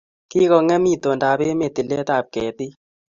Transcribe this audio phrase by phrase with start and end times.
[0.29, 2.73] Kingongem itondap emet tiletap ketik